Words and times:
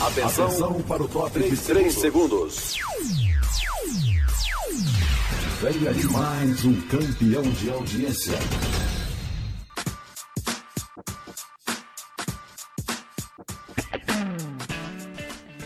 Atenção, 0.00 0.46
Atenção 0.46 0.82
para 0.82 1.02
o 1.02 1.08
top 1.08 1.38
de 1.38 1.56
3 1.56 1.94
segundos. 1.94 2.74
Venha 5.60 5.94
de 5.94 6.06
mais 6.08 6.64
um 6.64 6.80
campeão 6.82 7.42
de 7.42 7.70
audiência. 7.70 8.38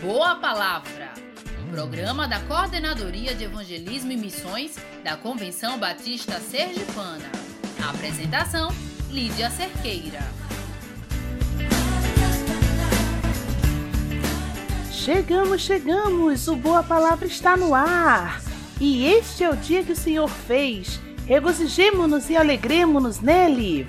Boa 0.01 0.35
Palavra. 0.35 1.11
Programa 1.71 2.27
da 2.27 2.39
Coordenadoria 2.41 3.35
de 3.35 3.43
Evangelismo 3.43 4.11
e 4.11 4.17
Missões 4.17 4.75
da 5.03 5.17
Convenção 5.17 5.77
Batista 5.77 6.39
Sergipana. 6.39 7.29
apresentação: 7.89 8.69
Lídia 9.09 9.49
Cerqueira. 9.49 10.38
Chegamos, 15.11 15.61
chegamos! 15.63 16.47
O 16.47 16.55
Boa 16.55 16.83
Palavra 16.83 17.25
está 17.25 17.57
no 17.57 17.73
ar! 17.73 18.39
E 18.79 19.07
este 19.07 19.43
é 19.43 19.49
o 19.49 19.55
dia 19.55 19.83
que 19.83 19.93
o 19.93 19.95
Senhor 19.95 20.29
fez. 20.29 21.01
Regozijemo-nos 21.25 22.29
e 22.29 22.37
alegremo-nos 22.37 23.19
nele. 23.19 23.87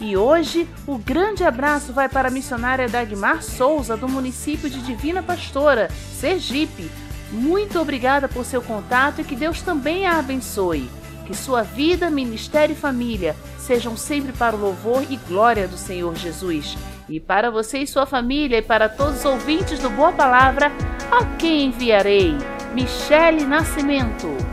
E 0.01 0.17
hoje 0.17 0.69
o 0.87 0.97
grande 0.99 1.45
abraço 1.45 1.93
vai 1.93 2.09
para 2.09 2.29
a 2.29 2.31
missionária 2.31 2.89
Dagmar 2.89 3.43
Souza, 3.43 3.97
do 3.97 4.09
município 4.09 4.69
de 4.69 4.83
Divina 4.83 5.23
Pastora, 5.23 5.89
Sergipe. 6.19 6.91
Muito 7.31 7.81
obrigada 7.81 8.29
por 8.29 8.45
seu 8.45 8.61
contato 8.61 9.21
e 9.21 9.25
que 9.25 9.37
Deus 9.37 9.63
também 9.63 10.07
a 10.07 10.19
abençoe. 10.19 10.91
Que 11.25 11.37
sua 11.37 11.63
vida, 11.63 12.11
ministério 12.11 12.73
e 12.73 12.77
família 12.77 13.37
sejam 13.59 13.97
sempre 13.97 14.33
para 14.33 14.57
o 14.57 14.61
louvor 14.61 15.05
e 15.09 15.17
glória 15.17 15.69
do 15.69 15.79
Senhor 15.79 16.17
Jesus. 16.17 16.77
E 17.09 17.21
para 17.21 17.51
você 17.51 17.79
e 17.79 17.87
sua 17.87 18.07
família 18.07 18.59
e 18.59 18.63
para 18.63 18.89
todos 18.89 19.19
os 19.19 19.25
ouvintes 19.25 19.79
do 19.79 19.91
Boa 19.91 20.13
Palavra, 20.13 20.71
a 21.11 21.25
quem 21.37 21.67
enviarei? 21.67 22.37
Michele 22.75 23.45
Nascimento. 23.45 24.52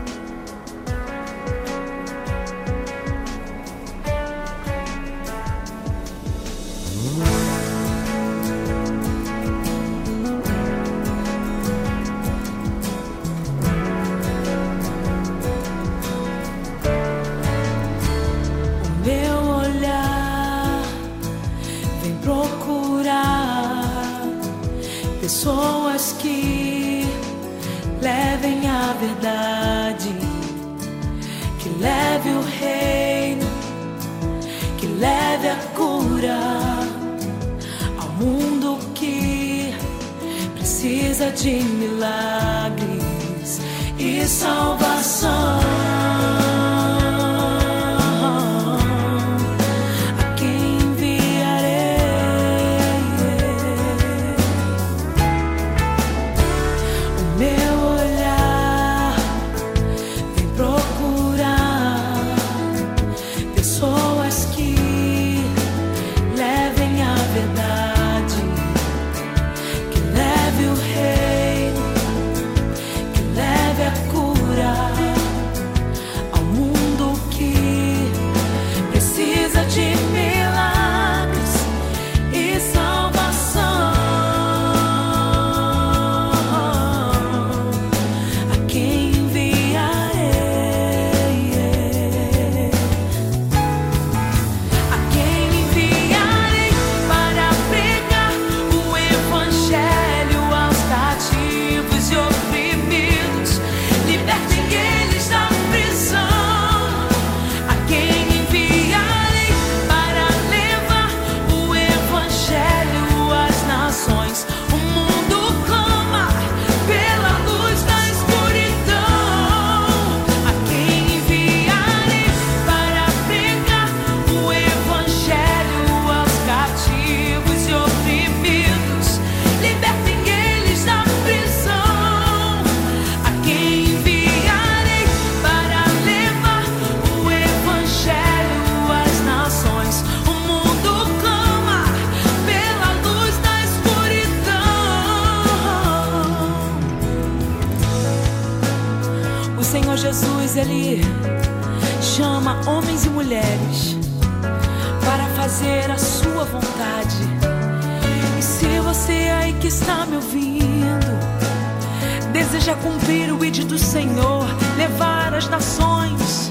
do 163.70 163.78
Senhor, 163.78 164.46
levar 164.76 165.32
as 165.32 165.48
nações 165.48 166.50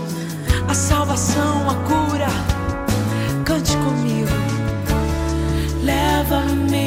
a 0.69 0.73
salvação, 0.73 1.69
a 1.69 1.75
cura. 1.87 2.27
Cante 3.43 3.75
comigo. 3.77 4.29
Leva-me, 5.83 6.77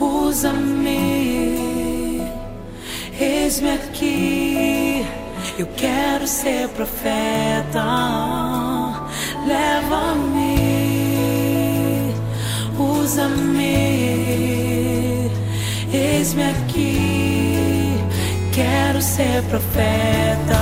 usa-me, 0.00 1.02
eis-me 3.18 3.70
aqui. 3.72 5.04
Eu 5.58 5.66
quero 5.76 6.28
ser 6.28 6.68
profeta. 6.68 8.27
Ser 19.28 19.42
profeta. 19.42 20.57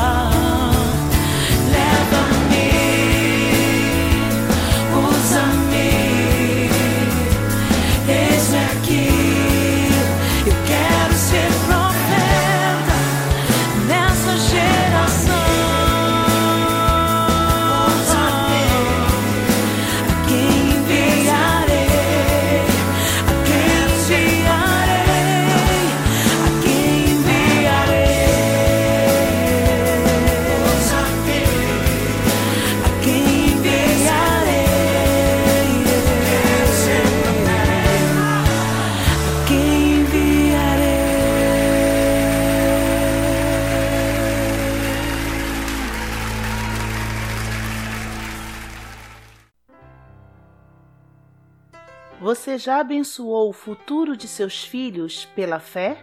Você 52.20 52.56
já 52.56 52.80
abençoou 52.80 53.50
o 53.50 53.52
futuro 53.52 54.16
de 54.16 54.26
seus 54.26 54.64
filhos 54.64 55.26
pela 55.36 55.60
fé? 55.60 56.02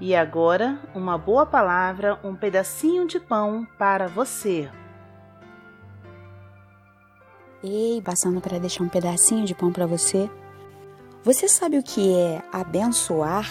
E 0.00 0.14
agora, 0.14 0.80
uma 0.94 1.18
boa 1.18 1.44
palavra, 1.44 2.18
um 2.24 2.34
pedacinho 2.34 3.06
de 3.06 3.20
pão 3.20 3.66
para 3.78 4.06
você. 4.06 4.70
Ei, 7.62 8.00
passando 8.00 8.40
para 8.40 8.58
deixar 8.58 8.84
um 8.84 8.88
pedacinho 8.88 9.44
de 9.44 9.54
pão 9.54 9.70
para 9.70 9.86
você. 9.86 10.30
Você 11.22 11.46
sabe 11.46 11.76
o 11.76 11.82
que 11.82 12.16
é 12.16 12.42
abençoar? 12.50 13.48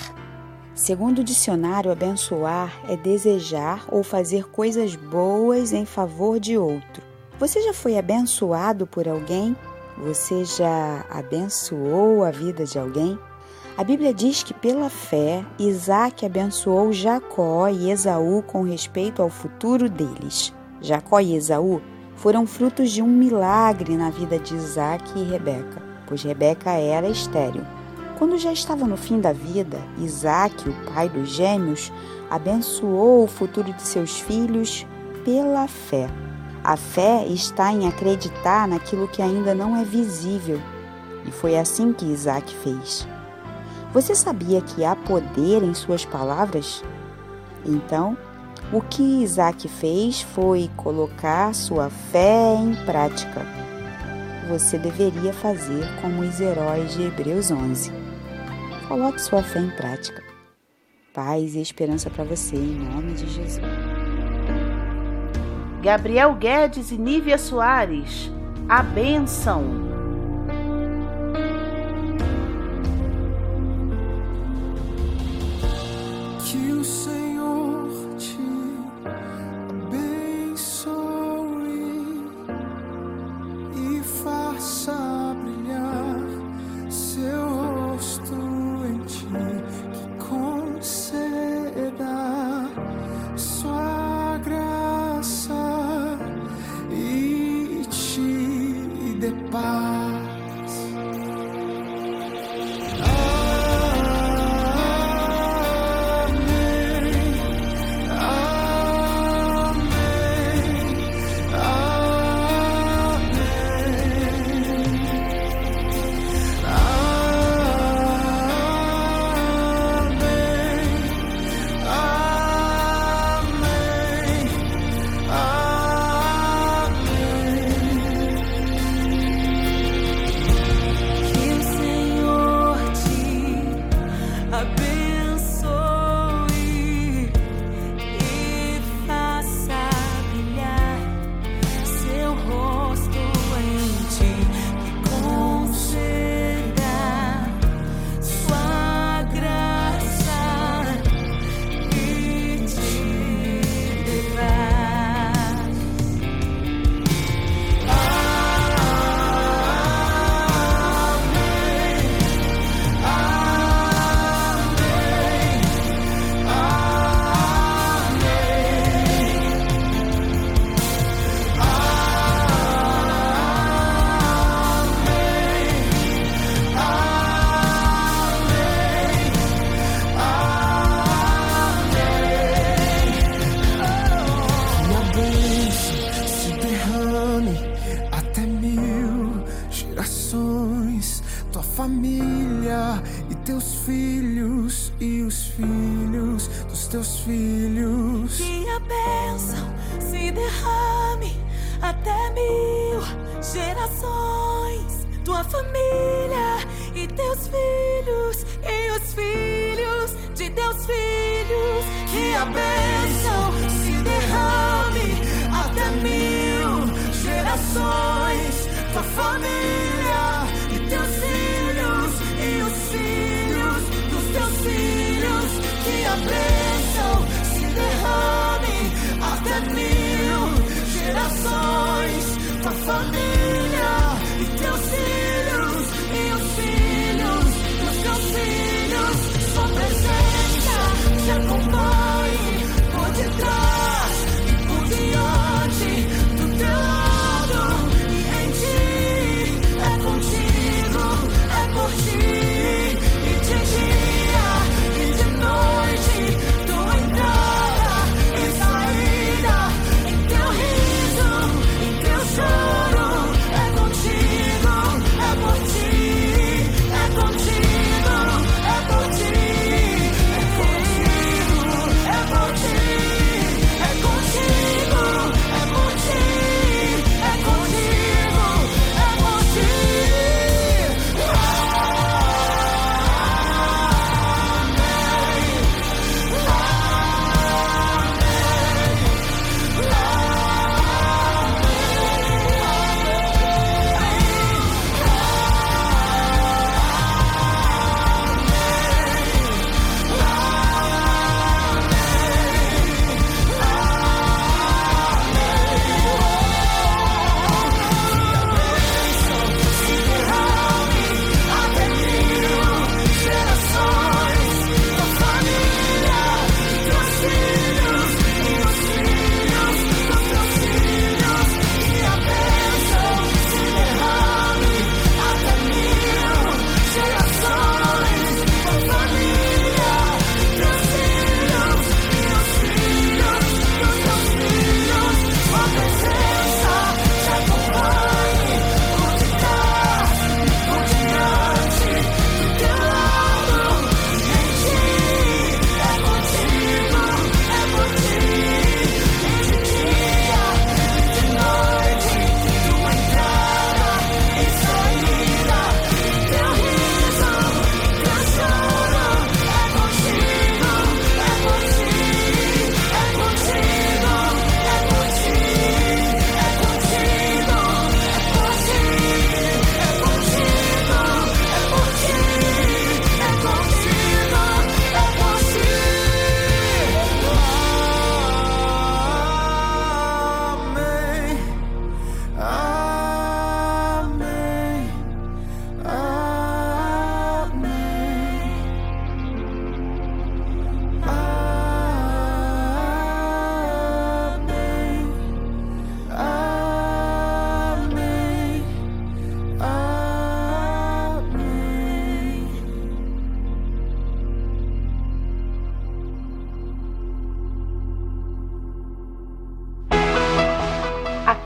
Segundo 0.74 1.20
o 1.20 1.24
dicionário, 1.24 1.92
abençoar 1.92 2.72
é 2.90 2.98
desejar 2.98 3.86
ou 3.92 4.02
fazer 4.02 4.50
coisas 4.50 4.96
boas 4.96 5.74
em 5.74 5.86
favor 5.86 6.40
de 6.40 6.58
outro. 6.58 7.04
Você 7.38 7.62
já 7.62 7.74
foi 7.74 8.00
abençoado 8.00 8.88
por 8.88 9.08
alguém? 9.08 9.56
Você 10.00 10.46
já 10.46 11.06
abençoou 11.10 12.24
a 12.24 12.30
vida 12.30 12.66
de 12.66 12.78
alguém? 12.78 13.18
A 13.76 13.84
Bíblia 13.84 14.14
diz 14.14 14.44
que 14.44 14.54
pela 14.54 14.92
fé, 14.92 15.44
Isaac 15.58 16.24
abençoou 16.24 16.94
Jacó 16.94 17.68
e 17.68 17.90
Esaú 17.90 18.44
com 18.44 18.62
respeito 18.62 19.24
ao 19.24 19.30
futuro 19.30 19.90
deles. 19.90 20.54
Jacó 20.82 21.20
e 21.20 21.36
Esaú 21.36 21.82
foram 22.16 22.46
frutos 22.46 22.92
de 22.92 23.02
um 23.02 23.08
milagre 23.08 23.98
na 23.98 24.12
vida 24.12 24.38
de 24.38 24.56
Isaac 24.56 25.04
e 25.16 25.24
Rebeca, 25.24 25.82
pois 26.06 26.22
Rebeca 26.22 26.72
era 26.72 27.08
estéril. 27.08 27.64
Quando 28.20 28.38
já 28.38 28.52
estava 28.52 28.86
no 28.86 28.98
fim 28.98 29.20
da 29.20 29.34
vida, 29.34 29.80
Isaac, 29.98 30.70
o 30.70 30.94
pai 30.94 31.10
dos 31.10 31.30
gêmeos, 31.30 31.92
abençoou 32.30 33.24
o 33.24 33.28
futuro 33.28 33.74
de 33.74 33.82
seus 33.82 34.20
filhos 34.20 34.86
pela 35.24 35.68
fé. 35.68 36.08
A 36.68 36.76
fé 36.76 37.26
está 37.26 37.72
em 37.72 37.88
acreditar 37.88 38.68
naquilo 38.68 39.08
que 39.08 39.22
ainda 39.22 39.56
não 39.56 39.78
é 39.78 39.86
visível, 39.86 40.62
e 41.26 41.32
foi 41.32 41.58
assim 41.58 41.94
que 41.94 42.04
Isaac 42.04 42.54
fez. 42.58 43.08
Você 43.94 44.14
sabia 44.14 44.60
que 44.60 44.84
há 44.84 44.94
poder 44.94 45.64
em 45.64 45.74
suas 45.74 46.04
palavras? 46.04 46.84
Então, 47.66 48.18
o 48.74 48.82
que 48.82 49.24
Isaac 49.24 49.66
fez 49.70 50.22
foi 50.22 50.70
colocar 50.76 51.56
sua 51.56 51.90
fé 51.90 52.56
em 52.56 52.76
prática. 52.86 53.46
Você 54.50 54.78
deveria 54.78 55.32
fazer 55.32 55.86
como 56.02 56.22
os 56.22 56.42
heróis 56.42 56.94
de 56.96 57.04
Hebreus 57.04 57.50
11. 57.50 57.94
Coloque 58.90 59.22
sua 59.22 59.42
fé 59.42 59.60
em 59.60 59.70
prática. 59.70 60.22
Paz 61.14 61.56
e 61.56 61.62
esperança 61.62 62.10
para 62.10 62.26
você, 62.26 62.58
em 62.58 62.78
nome 62.78 63.14
de 63.14 63.26
Jesus. 63.26 63.87
Gabriel 65.82 66.34
Guedes 66.34 66.92
e 66.92 66.98
Nívia 66.98 67.38
Soares. 67.38 68.32
A 68.68 68.82
bênção. 68.82 69.87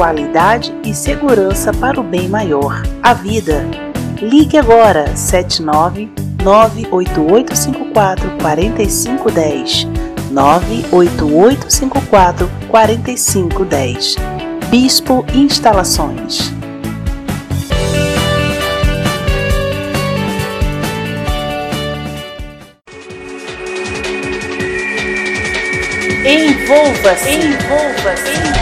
qualidade 0.00 0.74
e 0.82 0.94
segurança 0.94 1.74
para 1.74 2.00
o 2.00 2.02
bem 2.02 2.26
maior. 2.26 2.80
A 3.02 3.12
vida. 3.12 3.66
Ligue 4.18 4.56
agora 4.56 5.14
79 5.14 6.10
98854 6.42 8.30
4510 8.40 9.86
98854 10.30 12.50
4510 12.70 14.16
Bispo 14.70 15.22
Instalações. 15.34 16.50
Envolva-se, 26.24 27.32
envolva-se, 27.32 28.30
envolva 28.30 28.59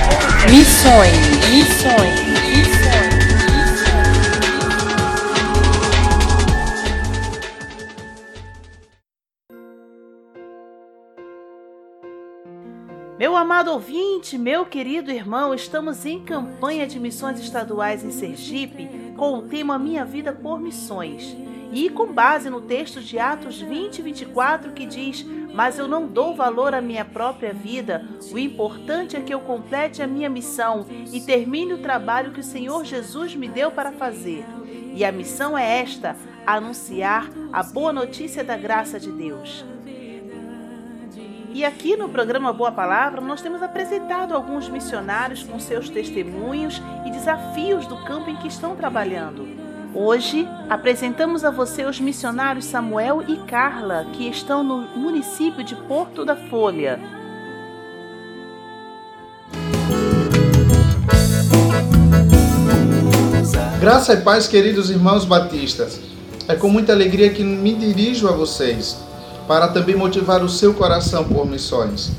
missões, 0.51 1.29
missões. 1.51 2.28
Amado 13.39 13.71
ouvinte, 13.71 14.37
meu 14.37 14.67
querido 14.67 15.13
irmão, 15.13 15.55
estamos 15.55 16.05
em 16.05 16.19
campanha 16.25 16.89
de 16.89 16.99
missões 16.99 17.39
estaduais 17.39 18.03
em 18.03 18.11
Sergipe 18.11 19.13
com 19.17 19.35
o 19.35 19.43
tema 19.43 19.79
Minha 19.79 20.05
Vida 20.05 20.33
por 20.33 20.61
Missões. 20.61 21.37
E 21.73 21.89
com 21.89 22.13
base 22.13 22.51
no 22.51 22.61
texto 22.61 23.01
de 23.01 23.17
Atos 23.17 23.61
20 23.61 24.01
e 24.01 24.03
24 24.03 24.73
que 24.73 24.85
diz: 24.85 25.25
Mas 25.55 25.79
eu 25.79 25.87
não 25.87 26.09
dou 26.09 26.35
valor 26.35 26.75
à 26.75 26.81
minha 26.81 27.05
própria 27.05 27.53
vida, 27.53 28.05
o 28.33 28.39
importante 28.39 29.17
é 29.17 29.21
que 29.21 29.33
eu 29.33 29.39
complete 29.41 30.03
a 30.03 30.07
minha 30.07 30.29
missão 30.29 30.85
e 31.13 31.21
termine 31.21 31.75
o 31.75 31.79
trabalho 31.79 32.33
que 32.33 32.41
o 32.41 32.45
Senhor 32.45 32.85
Jesus 32.85 33.37
me 33.37 33.47
deu 33.47 33.71
para 33.71 33.93
fazer. 33.93 34.45
E 34.95 35.05
a 35.05 35.13
missão 35.13 35.57
é 35.57 35.81
esta: 35.81 36.17
anunciar 36.45 37.31
a 37.53 37.63
boa 37.63 37.93
notícia 37.93 38.43
da 38.43 38.57
graça 38.57 38.99
de 38.99 39.13
Deus. 39.13 39.65
E 41.55 41.65
aqui 41.65 41.97
no 41.97 42.11
programa 42.11 42.53
Boa 42.53 42.71
Palavra, 42.71 43.23
nós 43.23 43.41
temos 43.41 43.63
apresentado 43.63 44.35
alguns 44.35 44.69
missionários 44.69 45.43
com 45.43 45.59
seus 45.59 45.89
testemunhos 45.89 46.81
e 47.07 47.11
desafios 47.11 47.87
do 47.87 47.97
campo 48.05 48.29
em 48.29 48.37
que 48.37 48.49
estão 48.49 48.77
trabalhando. 48.77 49.49
Hoje, 49.95 50.47
apresentamos 50.69 51.45
a 51.45 51.51
você 51.51 51.87
os 51.87 51.99
missionários 51.99 52.67
Samuel 52.67 53.25
e 53.27 53.37
Carla, 53.47 54.07
que 54.13 54.29
estão 54.29 54.63
no 54.63 54.77
município 54.99 55.65
de 55.65 55.75
Porto 55.75 56.23
da 56.23 56.37
Folha. 56.37 57.01
Graça 63.81 64.13
e 64.13 64.17
paz, 64.19 64.47
queridos 64.47 64.91
irmãos 64.91 65.25
batistas. 65.25 65.99
É 66.47 66.55
com 66.55 66.69
muita 66.69 66.93
alegria 66.93 67.31
que 67.31 67.43
me 67.43 67.75
dirijo 67.75 68.29
a 68.29 68.33
vocês 68.33 69.08
para 69.49 69.69
também 69.69 69.97
motivar 69.97 70.45
o 70.45 70.49
seu 70.49 70.75
coração 70.75 71.25
por 71.25 71.47
missões. 71.47 72.13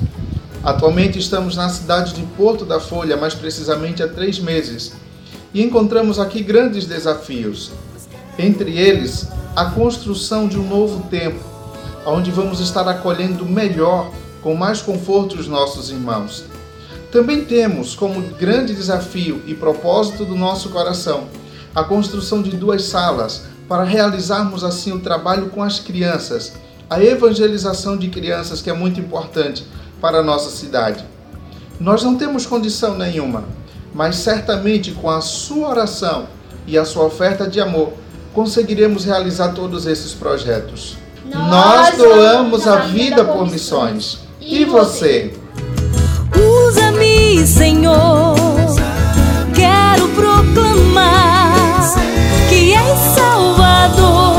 Atualmente 0.64 1.20
estamos 1.20 1.56
na 1.56 1.70
cidade 1.70 2.14
de 2.14 2.24
Porto 2.24 2.66
da 2.66 2.80
Folha, 2.80 3.16
mais 3.16 3.36
precisamente 3.36 4.02
há 4.02 4.08
três 4.08 4.40
meses, 4.40 4.94
e 5.54 5.64
encontramos 5.64 6.20
aqui 6.20 6.42
grandes 6.42 6.86
desafios. 6.88 7.72
Entre 8.38 8.76
eles, 8.76 9.28
a 9.56 9.66
construção 9.66 10.48
de 10.48 10.58
um 10.58 10.68
novo 10.68 11.08
templo, 11.08 11.40
onde 12.04 12.32
vamos 12.32 12.60
estar 12.60 12.88
acolhendo 12.88 13.46
melhor, 13.46 14.10
com 14.42 14.56
mais 14.56 14.82
conforto, 14.82 15.36
os 15.36 15.48
nossos 15.48 15.92
irmãos. 15.92 16.46
Também 17.12 17.46
temos 17.46 17.94
como 17.94 18.22
grande 18.40 18.74
desafio 18.74 19.42
e 19.46 19.54
propósito 19.54 20.26
do 20.26 20.36
nosso 20.36 20.70
coração 20.70 21.28
a 21.76 21.84
construção 21.84 22.42
de 22.42 22.58
duas 22.58 22.84
salas 22.84 23.44
para 23.68 23.84
realizarmos 23.84 24.64
assim 24.64 24.92
o 24.92 25.00
trabalho 25.00 25.50
com 25.50 25.62
as 25.62 25.80
crianças 25.80 26.54
a 26.90 27.04
evangelização 27.04 27.98
de 27.98 28.10
crianças, 28.10 28.62
que 28.62 28.70
é 28.70 28.74
muito 28.74 29.00
importante 29.00 29.66
para 30.02 30.20
a 30.20 30.24
nossa 30.24 30.50
cidade. 30.50 31.04
Nós 31.80 32.04
não 32.04 32.16
temos 32.16 32.46
condição 32.46 32.98
nenhuma, 32.98 33.44
mas 33.94 34.18
certamente 34.18 34.92
com 34.92 35.10
a 35.10 35.22
sua 35.22 35.70
oração 35.70 36.28
e 36.66 36.78
a 36.78 36.86
sua 36.86 37.06
oferta 37.06 37.48
de 37.48 37.60
amor, 37.60 37.94
conseguiremos 38.34 39.06
realizar 39.06 39.50
todos 39.50 39.86
esses 39.86 40.14
projetos. 40.14 40.98
Nós, 41.26 41.98
doamos 41.98 42.68
a 42.68 42.78
vida 42.78 43.24
por 43.24 43.50
missões. 43.50 44.20
E 44.40 44.66
você? 44.66 45.34
Usa-me, 46.36 47.46
Senhor. 47.46 48.36
Quero 49.54 50.08
proclamar 50.10 51.94
que 52.50 52.74
és 52.74 53.00
Salvador, 53.16 54.39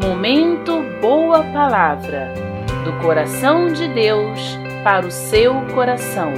Momento 0.05 0.83
Boa 0.99 1.45
Palavra 1.53 2.33
do 2.83 2.91
coração 3.01 3.71
de 3.71 3.87
Deus 3.87 4.37
para 4.83 5.07
o 5.07 5.09
seu 5.09 5.53
coração. 5.73 6.33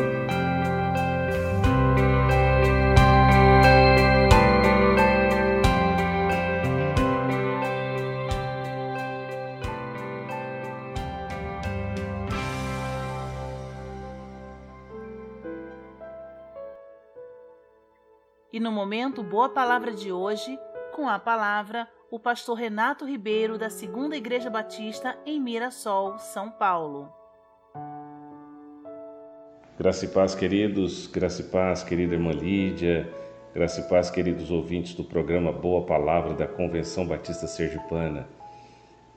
E 18.53 18.59
no 18.59 18.71
momento 18.71 19.23
Boa 19.23 19.49
Palavra 19.49 19.91
de 19.91 20.11
hoje, 20.11 20.55
com 20.93 21.09
a 21.09 21.17
palavra 21.17 21.89
o 22.11 22.19
pastor 22.19 22.57
Renato 22.57 23.05
Ribeiro, 23.05 23.57
da 23.57 23.69
Segunda 23.69 24.15
Igreja 24.15 24.49
Batista, 24.49 25.17
em 25.25 25.39
Mirassol, 25.39 26.17
São 26.19 26.51
Paulo. 26.51 27.11
Graça 29.77 30.05
e 30.05 30.07
paz, 30.07 30.35
queridos, 30.35 31.07
graça 31.07 31.41
e 31.41 31.45
paz, 31.45 31.83
querida 31.83 32.13
irmã 32.13 32.31
Lídia, 32.31 33.11
graça 33.53 33.81
e 33.81 33.89
paz, 33.89 34.09
queridos 34.09 34.51
ouvintes 34.51 34.93
do 34.93 35.03
programa 35.03 35.51
Boa 35.51 35.85
Palavra 35.85 36.33
da 36.33 36.47
Convenção 36.47 37.05
Batista 37.05 37.47
Sergipana. 37.47 38.27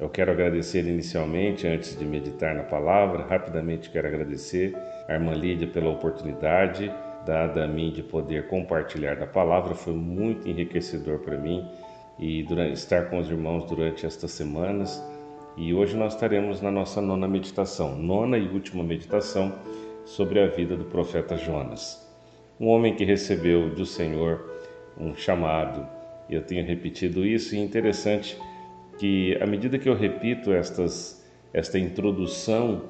Eu 0.01 0.09
quero 0.09 0.33
agradecer 0.33 0.85
inicialmente, 0.85 1.67
antes 1.67 1.97
de 1.97 2.05
meditar 2.05 2.55
na 2.55 2.63
palavra, 2.63 3.25
rapidamente 3.25 3.91
quero 3.91 4.09
agradecer 4.09 4.75
a 5.09 5.13
irmã 5.13 5.33
Lídia 5.33 5.69
pela 5.69 5.91
oportunidade 5.91 6.93
dada 7.27 7.65
a 7.65 7.69
mim 7.69 7.91
de 7.91 8.03
poder 8.03 8.49
compartilhar 8.49 9.17
da 9.17 9.27
palavra, 9.27 9.75
foi 9.75 9.93
muito 9.93 10.49
enriquecedor 10.49 11.19
para 11.19 11.37
mim 11.37 11.69
e 12.19 12.43
durante, 12.43 12.75
estar 12.75 13.11
com 13.11 13.19
os 13.19 13.29
irmãos 13.29 13.65
durante 13.65 14.05
estas 14.05 14.31
semanas. 14.33 15.03
E 15.57 15.75
hoje 15.75 15.97
nós 15.97 16.15
estaremos 16.15 16.61
na 16.61 16.71
nossa 16.71 17.01
nona 17.01 17.27
meditação, 17.27 17.97
nona 17.97 18.39
e 18.39 18.49
última 18.49 18.83
meditação 18.83 19.53
sobre 20.05 20.41
a 20.41 20.47
vida 20.47 20.77
do 20.77 20.85
profeta 20.85 21.37
Jonas. 21.37 22.07
Um 22.61 22.69
homem 22.69 22.95
que 22.95 23.05
recebeu 23.05 23.71
do 23.71 23.85
Senhor 23.85 24.59
um 24.99 25.15
chamado 25.15 25.87
Eu 26.29 26.43
tenho 26.43 26.67
repetido 26.67 27.25
isso 27.25 27.55
e 27.55 27.59
é 27.59 27.63
interessante 27.63 28.37
que 28.99 29.37
à 29.41 29.47
medida 29.47 29.79
que 29.79 29.89
eu 29.89 29.95
repito 29.95 30.53
estas, 30.53 31.25
esta 31.53 31.79
introdução, 31.79 32.83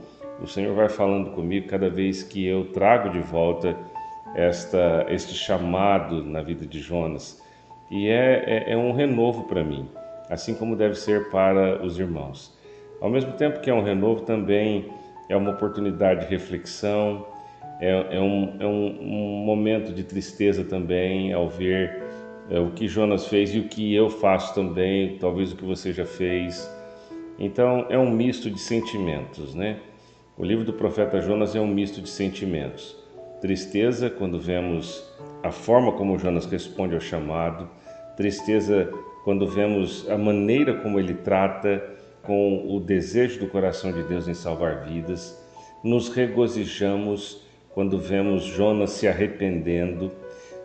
o 0.43 0.47
Senhor 0.47 0.75
vai 0.75 0.89
falando 0.89 1.33
comigo 1.33 1.69
cada 1.69 1.91
vez 1.91 2.23
que 2.23 2.47
eu 2.47 2.67
trago 2.73 3.11
de 3.11 3.21
volta 3.21 3.77
esta, 4.35 5.07
este 5.09 5.35
chamado 5.35 6.25
na 6.25 6.43
vida 6.43 6.67
de 6.67 6.81
Jonas. 6.81 7.43
E 7.91 8.09
é, 8.09 8.67
é, 8.69 8.73
é 8.73 8.77
um 8.77 8.93
renovo 8.93 9.45
para 9.45 9.65
mim, 9.65 9.89
assim 10.29 10.55
como 10.55 10.77
deve 10.77 10.95
ser 10.95 11.31
para 11.31 11.85
os 11.85 11.99
irmãos. 11.99 12.57
Ao 13.01 13.09
mesmo 13.09 13.33
tempo 13.33 13.61
que 13.61 13.71
é 13.71 13.75
um 13.75 13.83
renovo, 13.83 14.23
também 14.23 14.91
é 15.29 15.37
uma 15.37 15.53
oportunidade 15.53 16.21
de 16.21 16.27
reflexão, 16.27 17.27
é, 17.81 18.17
é, 18.17 18.21
um, 18.21 18.57
é 18.59 18.67
um, 18.67 18.87
um, 19.01 19.45
momento 19.45 19.93
de 19.93 20.03
tristeza 20.03 20.65
também 20.65 21.33
ao 21.33 21.49
ver 21.49 22.03
é, 22.51 22.59
o 22.59 22.71
que 22.71 22.89
Jonas 22.89 23.27
fez 23.29 23.55
e 23.55 23.61
o 23.61 23.69
que 23.69 23.95
eu 23.95 24.11
faço 24.11 24.55
também, 24.55 25.17
talvez 25.19 25.53
o 25.53 25.57
que 25.57 25.65
você 25.65 25.93
já 25.93 26.05
fez. 26.05 26.69
Então 27.39 27.87
é 27.89 27.97
um 27.97 28.11
misto 28.11 28.51
de 28.51 28.59
sentimentos, 28.59 29.55
né? 29.55 29.79
O 30.37 30.45
livro 30.45 30.65
do 30.65 30.73
profeta 30.73 31.21
Jonas 31.21 31.55
é 31.55 31.61
um 31.61 31.67
misto 31.67 32.01
de 32.01 32.09
sentimentos. 32.09 32.97
Tristeza 33.41 34.11
quando 34.11 34.41
vemos 34.41 35.05
a 35.43 35.53
forma 35.53 35.93
como 35.93 36.19
Jonas 36.19 36.47
responde 36.47 36.95
ao 36.95 37.01
chamado, 37.01 37.69
tristeza 38.19 38.93
quando 39.23 39.47
vemos 39.47 40.11
a 40.11 40.19
maneira 40.19 40.75
como 40.75 40.99
ele 40.99 41.15
trata 41.15 41.81
com 42.25 42.67
o 42.69 42.81
desejo 42.81 43.39
do 43.39 43.47
coração 43.47 43.93
de 43.93 44.03
Deus 44.03 44.27
em 44.27 44.35
salvar 44.35 44.85
vidas. 44.85 45.41
Nos 45.85 46.09
regozijamos 46.09 47.47
quando 47.71 47.97
vemos 47.97 48.43
Jonas 48.43 48.91
se 48.91 49.07
arrependendo. 49.07 50.11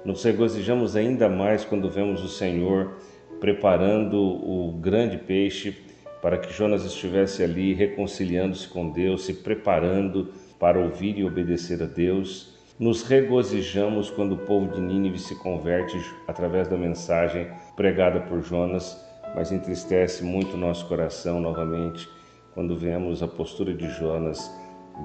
Nos 0.04 0.24
regozijamos 0.24 0.96
ainda 0.96 1.30
mais 1.30 1.64
quando 1.64 1.92
vemos 1.92 2.24
o 2.24 2.28
Senhor 2.28 2.98
preparando 3.40 4.18
o 4.20 4.72
grande 4.82 5.20
peixe 5.20 5.78
para 6.24 6.40
que 6.40 6.52
Jonas 6.52 6.84
estivesse 6.84 7.44
ali 7.44 7.72
reconciliando-se 7.76 8.68
com 8.68 8.90
Deus, 8.90 9.26
se 9.26 9.34
preparando 9.36 10.34
para 10.60 10.80
ouvir 10.80 11.20
e 11.20 11.24
obedecer 11.24 11.84
a 11.84 11.86
Deus. 11.86 12.53
Nos 12.80 13.04
regozijamos 13.04 14.10
quando 14.10 14.32
o 14.32 14.38
povo 14.38 14.74
de 14.74 14.82
Nínive 14.82 15.20
se 15.20 15.36
converte 15.36 15.96
através 16.28 16.68
da 16.68 16.76
mensagem 16.76 17.48
pregada 17.76 18.20
por 18.22 18.42
Jonas, 18.42 19.00
mas 19.36 19.52
entristece 19.52 20.24
muito 20.24 20.58
nosso 20.58 20.88
coração 20.88 21.40
novamente 21.40 22.10
quando 22.56 22.76
vemos 22.76 23.22
a 23.22 23.28
postura 23.28 23.76
de 23.76 23.88
Jonas 23.90 24.52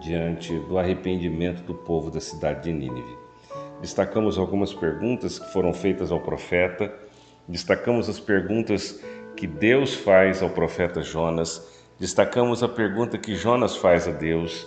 diante 0.01 0.59
do 0.61 0.79
arrependimento 0.79 1.63
do 1.63 1.75
povo 1.75 2.11
da 2.11 2.21
cidade 2.21 2.65
de 2.65 2.73
Nínive. 2.73 3.19
Destacamos 3.83 4.39
algumas 4.39 4.73
perguntas 4.73 5.39
que 5.39 5.53
foram 5.53 5.75
feitas 5.75 6.11
ao 6.11 6.21
profeta, 6.21 6.91
destacamos 7.47 8.09
as 8.09 8.19
perguntas 8.19 9.05
que 9.37 9.47
Deus 9.47 9.95
faz 9.95 10.43
ao 10.43 10.49
profeta 10.49 11.03
Jonas, 11.03 11.63
destacamos 12.01 12.63
a 12.63 12.69
pergunta 12.69 13.19
que 13.19 13.37
Jonas 13.37 13.77
faz 13.77 14.09
a 14.09 14.11
Deus. 14.11 14.67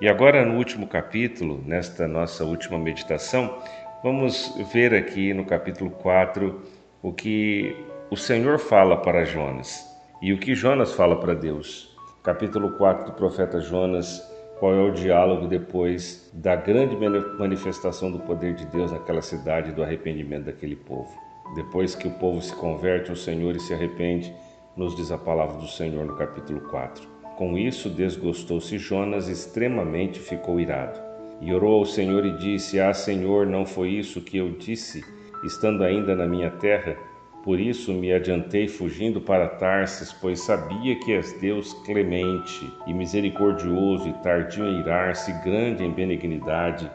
E 0.00 0.08
agora, 0.08 0.44
no 0.44 0.56
último 0.56 0.86
capítulo, 0.86 1.60
nesta 1.66 2.06
nossa 2.06 2.44
última 2.44 2.78
meditação, 2.78 3.58
vamos 4.00 4.54
ver 4.72 4.94
aqui 4.94 5.34
no 5.34 5.44
capítulo 5.44 5.90
4 5.90 6.62
o 7.02 7.12
que 7.12 7.74
o 8.08 8.16
Senhor 8.16 8.60
fala 8.60 8.96
para 8.96 9.24
Jonas 9.24 9.84
e 10.22 10.32
o 10.32 10.38
que 10.38 10.54
Jonas 10.54 10.92
fala 10.92 11.18
para 11.18 11.34
Deus. 11.34 11.96
Capítulo 12.22 12.78
4 12.78 13.06
do 13.06 13.12
profeta 13.14 13.60
Jonas 13.60 14.22
qual 14.60 14.72
é 14.72 14.80
o 14.80 14.92
diálogo 14.92 15.48
depois 15.48 16.30
da 16.32 16.54
grande 16.54 16.96
manifestação 17.36 18.12
do 18.12 18.20
poder 18.20 18.54
de 18.54 18.66
Deus 18.66 18.92
naquela 18.92 19.22
cidade, 19.22 19.72
do 19.72 19.82
arrependimento 19.82 20.44
daquele 20.44 20.76
povo. 20.76 21.10
Depois 21.56 21.96
que 21.96 22.06
o 22.06 22.12
povo 22.18 22.40
se 22.40 22.54
converte 22.54 23.10
ao 23.10 23.16
Senhor 23.16 23.56
e 23.56 23.60
se 23.60 23.74
arrepende, 23.74 24.32
nos 24.76 24.94
diz 24.94 25.10
a 25.10 25.18
palavra 25.18 25.56
do 25.58 25.66
Senhor 25.66 26.04
no 26.04 26.16
capítulo 26.16 26.60
4. 26.70 27.17
Com 27.38 27.56
isso, 27.56 27.88
desgostou-se 27.88 28.76
Jonas 28.78 29.28
extremamente 29.28 30.18
ficou 30.18 30.58
irado. 30.58 30.98
E 31.40 31.54
orou 31.54 31.78
ao 31.78 31.84
Senhor 31.84 32.26
e 32.26 32.36
disse: 32.36 32.80
Ah, 32.80 32.92
Senhor, 32.92 33.46
não 33.46 33.64
foi 33.64 33.90
isso 33.90 34.20
que 34.20 34.38
eu 34.38 34.50
disse, 34.58 35.04
estando 35.44 35.84
ainda 35.84 36.16
na 36.16 36.26
minha 36.26 36.50
terra? 36.50 36.96
Por 37.44 37.60
isso 37.60 37.92
me 37.92 38.12
adiantei 38.12 38.66
fugindo 38.66 39.20
para 39.20 39.46
Tarsis, 39.46 40.12
pois 40.12 40.40
sabia 40.40 40.98
que 40.98 41.12
és 41.12 41.32
Deus 41.34 41.74
clemente 41.86 42.68
e 42.88 42.92
misericordioso 42.92 44.08
e 44.08 44.12
tardio 44.14 44.66
em 44.66 44.80
irar-se, 44.80 45.30
grande 45.44 45.84
em 45.84 45.92
benignidade, 45.92 46.90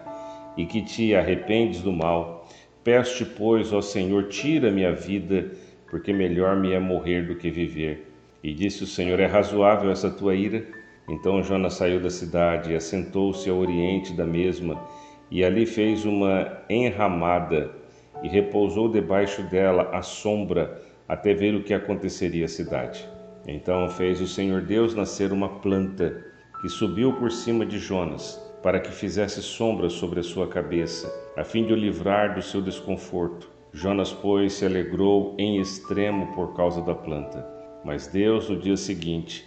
e 0.58 0.66
que 0.66 0.82
te 0.82 1.16
arrependes 1.16 1.82
do 1.82 1.94
mal. 1.94 2.46
Peço-te, 2.84 3.24
pois, 3.24 3.72
ó 3.72 3.82
Senhor, 3.82 4.28
tira-me 4.28 4.86
a 4.86 4.92
vida, 4.92 5.54
porque 5.90 6.12
melhor 6.12 6.58
me 6.58 6.74
é 6.74 6.80
morrer 6.82 7.26
do 7.26 7.36
que 7.38 7.50
viver. 7.50 8.13
E 8.44 8.54
disse 8.54 8.84
o 8.84 8.88
Senhor: 8.88 9.20
É 9.20 9.26
razoável 9.26 9.90
essa 9.90 10.12
tua 10.12 10.36
ira? 10.36 10.68
Então 11.08 11.42
Jonas 11.42 11.76
saiu 11.76 12.02
da 12.02 12.10
cidade 12.10 12.72
e 12.72 12.76
assentou-se 12.76 13.50
ao 13.50 13.58
oriente 13.58 14.14
da 14.14 14.26
mesma, 14.26 14.82
e 15.32 15.44
ali 15.44 15.66
fez 15.66 16.06
uma 16.06 16.62
enramada 16.70 17.72
e 18.22 18.28
repousou 18.28 18.90
debaixo 18.90 19.44
dela 19.44 19.90
a 19.94 20.02
sombra 20.02 20.82
até 21.08 21.34
ver 21.34 21.56
o 21.56 21.64
que 21.64 21.74
aconteceria 21.74 22.46
à 22.46 22.48
cidade. 22.48 23.08
Então 23.48 23.90
fez 23.90 24.22
o 24.22 24.28
Senhor 24.28 24.62
Deus 24.62 24.96
nascer 24.96 25.32
uma 25.32 25.60
planta 25.60 26.24
que 26.62 26.70
subiu 26.70 27.14
por 27.14 27.32
cima 27.32 27.66
de 27.66 27.78
Jonas, 27.78 28.42
para 28.62 28.80
que 28.80 28.92
fizesse 28.92 29.42
sombra 29.42 29.90
sobre 29.90 30.22
a 30.22 30.24
sua 30.24 30.48
cabeça, 30.48 31.14
a 31.36 31.44
fim 31.44 31.66
de 31.66 31.74
o 31.74 31.76
livrar 31.76 32.36
do 32.36 32.42
seu 32.42 32.62
desconforto. 32.62 33.52
Jonas, 33.74 34.14
pois, 34.14 34.54
se 34.54 34.66
alegrou 34.66 35.36
em 35.38 35.60
extremo 35.60 36.34
por 36.34 36.56
causa 36.56 36.82
da 36.82 36.96
planta. 36.96 37.53
Mas 37.84 38.08
Deus, 38.08 38.50
no 38.50 38.58
dia 38.58 38.78
seguinte, 38.78 39.46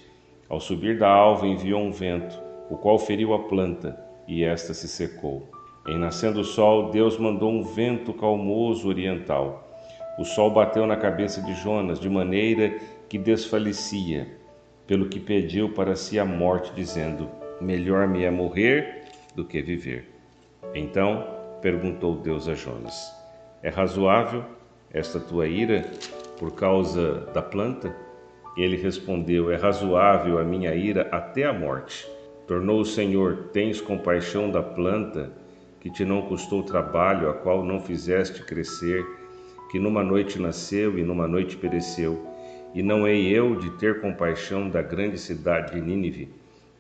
ao 0.48 0.60
subir 0.60 0.98
da 0.98 1.08
alva, 1.08 1.46
enviou 1.46 1.80
um 1.80 1.90
vento, 1.90 2.38
o 2.70 2.76
qual 2.76 2.98
feriu 2.98 3.32
a 3.34 3.40
planta, 3.40 3.98
e 4.28 4.44
esta 4.44 4.74
se 4.74 4.88
secou. 4.88 5.48
Em 5.88 5.98
nascendo 5.98 6.40
o 6.40 6.44
sol, 6.44 6.90
Deus 6.90 7.16
mandou 7.16 7.50
um 7.50 7.62
vento 7.62 8.12
calmoso 8.12 8.88
oriental. 8.88 9.66
O 10.18 10.24
sol 10.24 10.50
bateu 10.50 10.86
na 10.86 10.96
cabeça 10.96 11.40
de 11.42 11.54
Jonas 11.54 12.00
de 12.00 12.10
maneira 12.10 12.78
que 13.08 13.18
desfalecia, 13.18 14.26
pelo 14.86 15.08
que 15.08 15.20
pediu 15.20 15.72
para 15.72 15.94
si 15.94 16.18
a 16.18 16.24
morte, 16.24 16.72
dizendo: 16.74 17.28
Melhor 17.60 18.08
me 18.08 18.24
é 18.24 18.30
morrer 18.30 19.04
do 19.34 19.44
que 19.44 19.62
viver. 19.62 20.10
Então 20.74 21.26
perguntou 21.60 22.16
Deus 22.16 22.48
a 22.48 22.54
Jonas: 22.54 23.12
É 23.62 23.68
razoável 23.68 24.44
esta 24.92 25.20
tua 25.20 25.46
ira 25.46 25.90
por 26.38 26.52
causa 26.52 27.26
da 27.32 27.42
planta? 27.42 28.05
Ele 28.56 28.76
respondeu: 28.76 29.50
É 29.50 29.56
razoável 29.56 30.38
a 30.38 30.44
minha 30.44 30.74
ira 30.74 31.08
até 31.12 31.44
a 31.44 31.52
morte. 31.52 32.06
Tornou 32.46 32.80
o 32.80 32.84
Senhor: 32.84 33.48
Tens 33.52 33.80
compaixão 33.80 34.50
da 34.50 34.62
planta? 34.62 35.32
que 35.86 35.90
te 35.92 36.04
não 36.04 36.22
custou 36.22 36.64
trabalho, 36.64 37.30
a 37.30 37.32
qual 37.32 37.64
não 37.64 37.80
fizeste 37.80 38.42
crescer, 38.42 39.06
que 39.70 39.78
numa 39.78 40.02
noite 40.02 40.36
nasceu 40.36 40.98
e 40.98 41.02
numa 41.04 41.28
noite 41.28 41.56
pereceu. 41.56 42.26
E 42.74 42.82
não 42.82 43.06
hei 43.06 43.28
eu 43.28 43.54
de 43.54 43.70
ter 43.78 44.00
compaixão 44.00 44.68
da 44.68 44.82
grande 44.82 45.16
cidade 45.16 45.76
de 45.76 45.80
Nínive, 45.80 46.28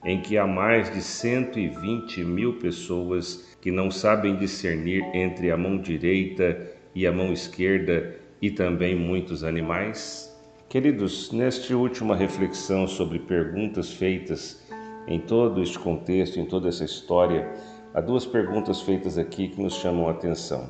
em 0.04 0.20
que 0.20 0.36
há 0.36 0.44
mais 0.44 0.92
de 0.92 1.00
cento 1.00 1.56
e 1.56 1.68
vinte 1.68 2.24
mil 2.24 2.54
pessoas 2.54 3.56
que 3.60 3.70
não 3.70 3.88
sabem 3.88 4.34
discernir 4.34 5.04
entre 5.14 5.52
a 5.52 5.56
mão 5.56 5.78
direita 5.78 6.68
e 6.92 7.06
a 7.06 7.12
mão 7.12 7.32
esquerda, 7.32 8.16
e 8.42 8.50
também 8.50 8.96
muitos 8.96 9.44
animais? 9.44 10.35
Queridos, 10.68 11.32
nesta 11.32 11.76
última 11.76 12.16
reflexão 12.16 12.86
sobre 12.86 13.18
perguntas 13.18 13.92
feitas 13.92 14.66
em 15.06 15.20
todo 15.20 15.62
este 15.62 15.78
contexto, 15.78 16.40
em 16.40 16.44
toda 16.44 16.68
essa 16.68 16.84
história, 16.84 17.48
Há 17.96 18.00
duas 18.02 18.26
perguntas 18.26 18.82
feitas 18.82 19.16
aqui 19.16 19.48
que 19.48 19.62
nos 19.62 19.76
chamam 19.76 20.06
a 20.06 20.10
atenção. 20.10 20.68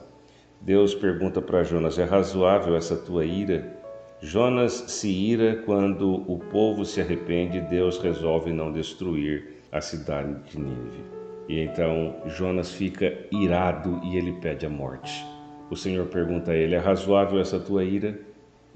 Deus 0.60 0.94
pergunta 0.94 1.42
para 1.42 1.64
Jonas: 1.64 1.98
É 1.98 2.04
razoável 2.04 2.76
essa 2.76 2.96
tua 2.96 3.24
ira? 3.24 3.76
Jonas 4.20 4.72
se 4.86 5.08
ira 5.08 5.56
quando 5.66 6.22
o 6.30 6.38
povo 6.38 6.84
se 6.84 7.00
arrepende 7.00 7.60
Deus 7.62 7.98
resolve 7.98 8.52
não 8.52 8.70
destruir 8.70 9.56
a 9.72 9.80
cidade 9.80 10.40
de 10.48 10.56
Nínive. 10.56 11.02
E 11.48 11.58
então 11.58 12.14
Jonas 12.26 12.70
fica 12.70 13.12
irado 13.32 14.00
e 14.04 14.16
ele 14.16 14.34
pede 14.34 14.64
a 14.64 14.70
morte. 14.70 15.26
O 15.68 15.74
Senhor 15.74 16.06
pergunta 16.06 16.52
a 16.52 16.54
ele: 16.54 16.76
É 16.76 16.78
razoável 16.78 17.40
essa 17.40 17.58
tua 17.58 17.82
ira? 17.82 18.16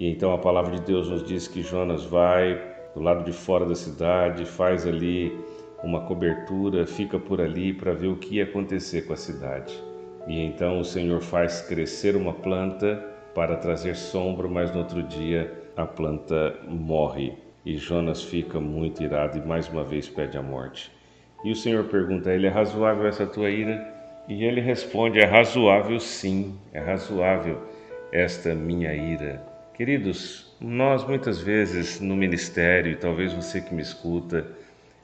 E 0.00 0.08
então 0.08 0.32
a 0.32 0.38
palavra 0.38 0.76
de 0.76 0.80
Deus 0.80 1.10
nos 1.10 1.22
diz 1.22 1.46
que 1.46 1.60
Jonas 1.60 2.06
vai 2.06 2.58
do 2.94 3.02
lado 3.02 3.22
de 3.22 3.34
fora 3.34 3.66
da 3.66 3.74
cidade, 3.74 4.46
faz 4.46 4.86
ali 4.86 5.38
uma 5.84 6.00
cobertura, 6.00 6.86
fica 6.86 7.18
por 7.18 7.38
ali 7.38 7.74
para 7.74 7.92
ver 7.92 8.06
o 8.06 8.16
que 8.16 8.36
ia 8.36 8.44
acontecer 8.44 9.02
com 9.02 9.12
a 9.12 9.16
cidade. 9.16 9.78
E 10.26 10.40
então 10.40 10.80
o 10.80 10.84
Senhor 10.86 11.20
faz 11.20 11.60
crescer 11.60 12.16
uma 12.16 12.32
planta 12.32 12.96
para 13.34 13.58
trazer 13.58 13.94
sombra, 13.94 14.48
mas 14.48 14.72
no 14.72 14.78
outro 14.78 15.02
dia 15.02 15.52
a 15.76 15.84
planta 15.84 16.58
morre. 16.66 17.34
E 17.62 17.76
Jonas 17.76 18.22
fica 18.22 18.58
muito 18.58 19.02
irado 19.02 19.36
e 19.36 19.46
mais 19.46 19.68
uma 19.68 19.84
vez 19.84 20.08
pede 20.08 20.38
a 20.38 20.42
morte. 20.42 20.90
E 21.44 21.52
o 21.52 21.56
Senhor 21.56 21.84
pergunta 21.84 22.30
a 22.30 22.34
ele: 22.34 22.46
É 22.46 22.50
razoável 22.50 23.06
essa 23.06 23.26
tua 23.26 23.50
ira? 23.50 23.86
E 24.26 24.44
ele 24.44 24.62
responde: 24.62 25.20
É 25.20 25.26
razoável 25.26 26.00
sim, 26.00 26.54
é 26.72 26.80
razoável 26.80 27.58
esta 28.10 28.54
minha 28.54 28.94
ira 28.94 29.49
Queridos, 29.80 30.54
nós 30.60 31.08
muitas 31.08 31.40
vezes 31.40 32.00
no 32.00 32.14
ministério, 32.14 32.92
e 32.92 32.96
talvez 32.96 33.32
você 33.32 33.62
que 33.62 33.72
me 33.72 33.80
escuta, 33.80 34.46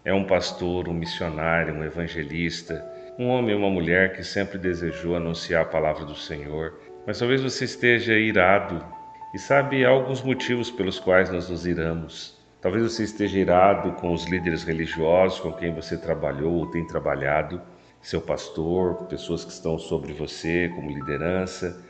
é 0.04 0.12
um 0.12 0.26
pastor, 0.26 0.86
um 0.86 0.92
missionário, 0.92 1.72
um 1.72 1.82
evangelista, 1.82 2.84
um 3.18 3.28
homem 3.28 3.54
ou 3.54 3.62
uma 3.62 3.70
mulher 3.70 4.14
que 4.14 4.22
sempre 4.22 4.58
desejou 4.58 5.16
anunciar 5.16 5.62
a 5.62 5.64
palavra 5.64 6.04
do 6.04 6.14
Senhor, 6.14 6.78
mas 7.06 7.18
talvez 7.18 7.42
você 7.42 7.64
esteja 7.64 8.18
irado 8.18 8.84
e 9.34 9.38
sabe 9.38 9.82
alguns 9.82 10.22
motivos 10.22 10.70
pelos 10.70 11.00
quais 11.00 11.30
nós 11.30 11.48
nos 11.48 11.66
iramos. 11.66 12.38
Talvez 12.60 12.82
você 12.84 13.04
esteja 13.04 13.38
irado 13.38 13.92
com 13.92 14.12
os 14.12 14.26
líderes 14.26 14.62
religiosos 14.62 15.40
com 15.40 15.54
quem 15.54 15.72
você 15.72 15.96
trabalhou 15.96 16.52
ou 16.52 16.70
tem 16.70 16.86
trabalhado, 16.86 17.62
seu 18.02 18.20
pastor, 18.20 19.06
pessoas 19.06 19.42
que 19.42 19.52
estão 19.52 19.78
sobre 19.78 20.12
você 20.12 20.70
como 20.74 20.90
liderança, 20.90 21.82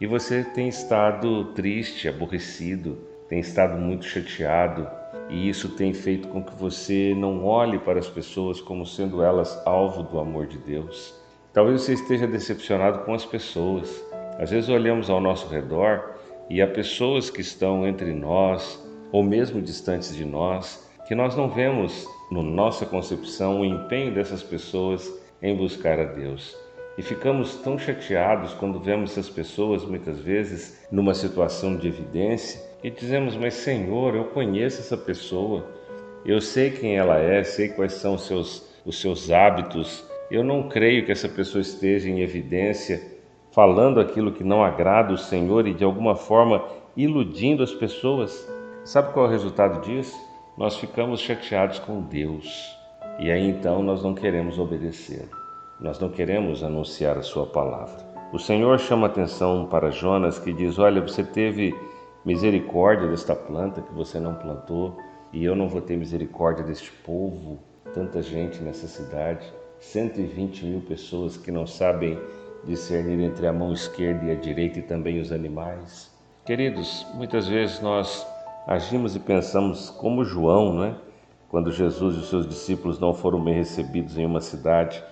e 0.00 0.06
você 0.06 0.42
tem 0.42 0.68
estado 0.68 1.46
triste, 1.54 2.08
aborrecido, 2.08 2.98
tem 3.28 3.38
estado 3.40 3.78
muito 3.78 4.04
chateado, 4.04 4.88
e 5.28 5.48
isso 5.48 5.70
tem 5.70 5.92
feito 5.92 6.28
com 6.28 6.42
que 6.42 6.54
você 6.54 7.14
não 7.16 7.44
olhe 7.44 7.78
para 7.78 7.98
as 7.98 8.08
pessoas 8.08 8.60
como 8.60 8.84
sendo 8.84 9.22
elas 9.22 9.60
alvo 9.64 10.02
do 10.02 10.18
amor 10.18 10.46
de 10.46 10.58
Deus. 10.58 11.14
Talvez 11.52 11.82
você 11.82 11.94
esteja 11.94 12.26
decepcionado 12.26 13.00
com 13.00 13.14
as 13.14 13.24
pessoas. 13.24 14.04
Às 14.38 14.50
vezes 14.50 14.68
olhamos 14.68 15.08
ao 15.08 15.20
nosso 15.20 15.48
redor 15.48 16.16
e 16.50 16.60
há 16.60 16.66
pessoas 16.66 17.30
que 17.30 17.40
estão 17.40 17.86
entre 17.86 18.12
nós 18.12 18.84
ou 19.12 19.22
mesmo 19.22 19.62
distantes 19.62 20.14
de 20.14 20.24
nós 20.24 20.84
que 21.06 21.14
nós 21.14 21.36
não 21.36 21.48
vemos, 21.48 22.06
na 22.30 22.42
nossa 22.42 22.86
concepção, 22.86 23.60
o 23.60 23.64
empenho 23.64 24.14
dessas 24.14 24.42
pessoas 24.42 25.12
em 25.42 25.54
buscar 25.54 26.00
a 26.00 26.04
Deus. 26.04 26.63
E 26.96 27.02
ficamos 27.02 27.56
tão 27.56 27.76
chateados 27.76 28.54
quando 28.54 28.78
vemos 28.78 29.10
essas 29.10 29.28
pessoas, 29.28 29.84
muitas 29.84 30.20
vezes, 30.20 30.86
numa 30.92 31.12
situação 31.12 31.76
de 31.76 31.88
evidência, 31.88 32.60
e 32.82 32.90
dizemos: 32.90 33.36
Mas 33.36 33.54
Senhor, 33.54 34.14
eu 34.14 34.26
conheço 34.26 34.80
essa 34.80 34.96
pessoa, 34.96 35.64
eu 36.24 36.40
sei 36.40 36.70
quem 36.70 36.96
ela 36.96 37.18
é, 37.18 37.42
sei 37.42 37.68
quais 37.68 37.94
são 37.94 38.14
os 38.14 38.26
seus, 38.26 38.68
os 38.84 39.00
seus 39.00 39.30
hábitos, 39.30 40.04
eu 40.30 40.44
não 40.44 40.68
creio 40.68 41.04
que 41.04 41.12
essa 41.12 41.28
pessoa 41.28 41.62
esteja 41.62 42.08
em 42.08 42.20
evidência 42.20 43.14
falando 43.50 44.00
aquilo 44.00 44.32
que 44.32 44.42
não 44.42 44.64
agrada 44.64 45.12
o 45.12 45.18
Senhor 45.18 45.66
e 45.66 45.74
de 45.74 45.84
alguma 45.84 46.16
forma 46.16 46.64
iludindo 46.96 47.62
as 47.62 47.72
pessoas. 47.72 48.48
Sabe 48.84 49.12
qual 49.12 49.26
é 49.26 49.28
o 49.28 49.30
resultado 49.30 49.80
disso? 49.80 50.16
Nós 50.58 50.76
ficamos 50.76 51.20
chateados 51.20 51.78
com 51.78 52.02
Deus 52.02 52.76
e 53.18 53.30
aí 53.30 53.48
então 53.48 53.82
nós 53.82 54.02
não 54.02 54.14
queremos 54.14 54.58
obedecer. 54.58 55.28
Nós 55.84 55.98
não 55.98 56.08
queremos 56.08 56.64
anunciar 56.64 57.18
a 57.18 57.22
sua 57.22 57.44
palavra. 57.44 58.02
O 58.32 58.38
Senhor 58.38 58.80
chama 58.80 59.06
atenção 59.06 59.66
para 59.66 59.90
Jonas 59.90 60.38
que 60.38 60.50
diz: 60.50 60.78
Olha, 60.78 60.98
você 61.02 61.22
teve 61.22 61.78
misericórdia 62.24 63.06
desta 63.06 63.36
planta 63.36 63.82
que 63.82 63.92
você 63.92 64.18
não 64.18 64.34
plantou 64.34 64.96
e 65.30 65.44
eu 65.44 65.54
não 65.54 65.68
vou 65.68 65.82
ter 65.82 65.98
misericórdia 65.98 66.64
deste 66.64 66.90
povo, 66.90 67.58
tanta 67.92 68.22
gente 68.22 68.62
nessa 68.62 68.86
cidade, 68.86 69.44
120 69.78 70.64
mil 70.64 70.80
pessoas 70.80 71.36
que 71.36 71.50
não 71.50 71.66
sabem 71.66 72.18
discernir 72.64 73.20
entre 73.20 73.46
a 73.46 73.52
mão 73.52 73.70
esquerda 73.70 74.24
e 74.24 74.30
a 74.30 74.36
direita 74.36 74.78
e 74.78 74.82
também 74.82 75.20
os 75.20 75.32
animais. 75.32 76.10
Queridos, 76.46 77.06
muitas 77.12 77.46
vezes 77.46 77.82
nós 77.82 78.26
agimos 78.66 79.14
e 79.14 79.20
pensamos 79.20 79.90
como 79.90 80.24
João, 80.24 80.72
né? 80.78 80.96
Quando 81.50 81.70
Jesus 81.70 82.16
e 82.16 82.20
os 82.20 82.30
seus 82.30 82.48
discípulos 82.48 82.98
não 82.98 83.12
foram 83.12 83.44
bem 83.44 83.52
recebidos 83.52 84.16
em 84.16 84.24
uma 84.24 84.40
cidade 84.40 85.04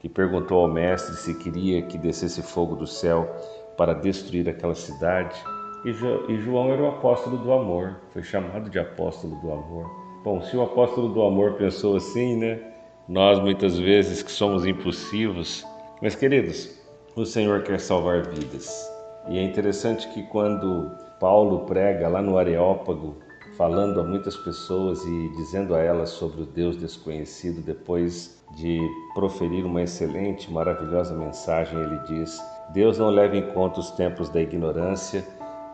que 0.00 0.08
perguntou 0.08 0.62
ao 0.62 0.68
Mestre 0.68 1.14
se 1.14 1.34
queria 1.34 1.82
que 1.82 1.98
descesse 1.98 2.42
fogo 2.42 2.74
do 2.74 2.86
céu 2.86 3.28
para 3.76 3.94
destruir 3.94 4.48
aquela 4.48 4.74
cidade. 4.74 5.38
E 5.84 5.92
João 5.92 6.72
era 6.72 6.82
o 6.82 6.88
apóstolo 6.88 7.38
do 7.38 7.52
amor, 7.52 7.96
foi 8.12 8.22
chamado 8.22 8.68
de 8.68 8.78
apóstolo 8.78 9.36
do 9.36 9.52
amor. 9.52 9.90
Bom, 10.24 10.42
se 10.42 10.56
o 10.56 10.62
apóstolo 10.62 11.08
do 11.08 11.22
amor 11.22 11.54
pensou 11.54 11.96
assim, 11.96 12.36
né? 12.36 12.60
Nós 13.08 13.40
muitas 13.40 13.78
vezes 13.78 14.22
que 14.22 14.30
somos 14.30 14.66
impulsivos. 14.66 15.64
Mas, 16.02 16.14
queridos, 16.14 16.78
o 17.16 17.24
Senhor 17.24 17.62
quer 17.62 17.80
salvar 17.80 18.22
vidas. 18.22 18.70
E 19.28 19.38
é 19.38 19.42
interessante 19.42 20.08
que 20.10 20.22
quando 20.24 20.90
Paulo 21.18 21.60
prega 21.66 22.08
lá 22.08 22.22
no 22.22 22.38
Areópago, 22.38 23.16
falando 23.56 24.00
a 24.00 24.04
muitas 24.04 24.36
pessoas 24.36 25.02
e 25.04 25.28
dizendo 25.36 25.74
a 25.74 25.80
elas 25.80 26.10
sobre 26.10 26.42
o 26.42 26.46
Deus 26.46 26.76
desconhecido, 26.76 27.62
depois 27.62 28.39
de 28.52 28.80
proferir 29.14 29.64
uma 29.64 29.82
excelente, 29.82 30.50
maravilhosa 30.50 31.14
mensagem, 31.14 31.78
ele 31.78 31.98
diz: 32.06 32.40
Deus 32.72 32.98
não 32.98 33.10
leva 33.10 33.36
em 33.36 33.52
conta 33.52 33.80
os 33.80 33.90
tempos 33.90 34.28
da 34.28 34.40
ignorância, 34.40 35.26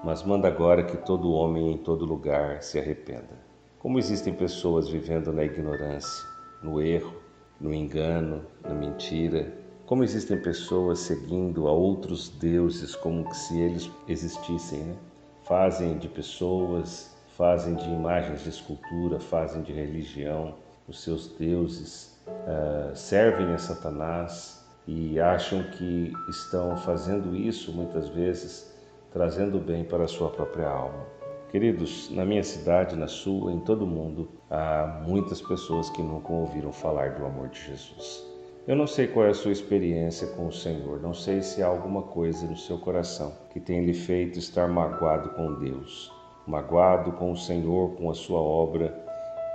mas 0.05 0.23
manda 0.23 0.49
agora 0.49 0.85
que 0.85 0.97
todo 0.97 1.33
homem 1.33 1.73
em 1.73 1.79
todo 1.79 2.05
lugar 2.05 2.63
se 2.63 2.79
arrependa. 2.79 3.47
Como 3.79 3.99
existem 3.99 4.35
pessoas 4.35 4.89
vivendo 4.89 5.33
na 5.33 5.45
ignorância, 5.45 6.25
no 6.63 6.81
erro, 6.81 7.15
no 7.61 7.73
engano, 7.73 8.43
na 8.63 8.75
mentira, 8.75 9.53
como 9.87 10.03
existem 10.03 10.41
pessoas 10.41 10.99
seguindo 10.99 11.69
a 11.69 11.73
outros 11.73 12.29
deuses 12.29 12.97
como 12.97 13.33
se 13.33 13.59
eles 13.61 13.91
existissem, 14.09 14.81
né? 14.81 14.97
Fazem 15.45 15.97
de 15.97 16.09
pessoas, 16.09 17.17
fazem 17.37 17.77
de 17.77 17.89
imagens 17.89 18.43
de 18.43 18.49
escultura, 18.49 19.21
fazem 19.21 19.63
de 19.63 19.73
religião 19.73 20.55
os 20.89 21.03
seus 21.03 21.29
deuses, 21.29 22.16
uh, 22.27 22.95
servem 22.95 23.53
a 23.55 23.59
Satanás 23.59 24.65
e 24.87 25.19
acham 25.19 25.63
que 25.71 26.13
estão 26.29 26.77
fazendo 26.77 27.35
isso 27.35 27.73
muitas 27.73 28.09
vezes 28.09 28.75
trazendo 29.13 29.59
bem 29.59 29.85
para 29.85 30.05
a 30.05 30.09
sua 30.09 30.31
própria 30.31 30.69
alma. 30.69 31.05
Queridos, 31.51 32.11
na 32.11 32.25
minha 32.25 32.43
cidade, 32.43 32.97
na 32.97 33.09
sua, 33.09 33.53
em 33.53 33.61
todo 33.61 33.83
o 33.85 33.87
mundo, 33.87 34.29
há 34.51 35.01
muitas 35.07 35.41
pessoas 35.41 35.89
que 35.91 36.03
nunca 36.03 36.33
ouviram 36.33 36.73
falar 36.73 37.15
do 37.15 37.25
amor 37.25 37.49
de 37.49 37.61
Jesus. 37.61 38.27
Eu 38.67 38.75
não 38.75 38.87
sei 38.87 39.07
qual 39.07 39.27
é 39.27 39.31
a 39.31 39.35
sua 39.35 39.53
experiência 39.53 40.27
com 40.29 40.49
o 40.49 40.53
Senhor, 40.53 41.01
não 41.01 41.15
sei 41.15 41.41
se 41.41 41.63
há 41.63 41.67
alguma 41.67 42.03
coisa 42.03 42.47
no 42.47 42.57
seu 42.57 42.79
coração 42.79 43.33
que 43.51 43.61
tem 43.61 43.85
lhe 43.85 43.95
feito 43.95 44.39
estar 44.41 44.67
magoado 44.67 45.31
com 45.31 45.55
Deus, 45.55 46.13
magoado 46.47 47.13
com 47.13 47.31
o 47.31 47.37
Senhor, 47.37 47.95
com 47.95 48.11
a 48.11 48.15
sua 48.15 48.41
obra 48.41 49.06